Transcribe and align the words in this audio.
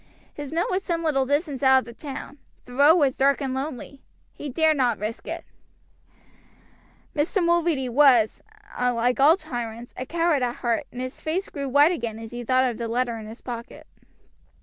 His 0.33 0.51
mill 0.51 0.65
was 0.71 0.81
some 0.83 1.03
little 1.03 1.27
distance 1.27 1.61
out 1.61 1.77
of 1.77 1.85
the 1.85 1.93
town; 1.93 2.39
the 2.65 2.73
road 2.73 2.95
was 2.95 3.15
dark 3.15 3.39
and 3.39 3.53
lonely. 3.53 4.01
He 4.33 4.49
dared 4.49 4.77
not 4.77 4.97
risk 4.97 5.27
it. 5.27 5.45
Mr. 7.15 7.45
Mulready 7.45 7.87
was, 7.87 8.41
like 8.79 9.19
all 9.19 9.37
tyrants, 9.37 9.93
a 9.95 10.07
coward 10.07 10.41
at 10.41 10.55
heart, 10.55 10.87
and 10.91 11.01
his 11.01 11.21
face 11.21 11.49
grew 11.49 11.69
white 11.69 11.91
again 11.91 12.17
as 12.17 12.31
he 12.31 12.43
thought 12.43 12.67
of 12.67 12.79
the 12.79 12.87
letter 12.87 13.15
in 13.19 13.27
his 13.27 13.41
pocket. 13.41 13.85